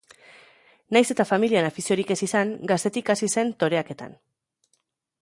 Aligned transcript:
Nahiz 0.95 1.13
eta 1.15 1.25
familian 1.33 1.69
afiziorik 1.69 2.15
ez 2.17 2.19
izan, 2.29 2.57
gaztetik 2.73 3.15
hasi 3.15 3.33
zen 3.37 3.53
toreaketan. 3.65 4.21